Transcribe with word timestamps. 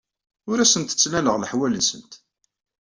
Ur 0.49 0.57
asent-ttnaleɣ 0.59 1.35
leḥwal-nsent. 1.37 2.11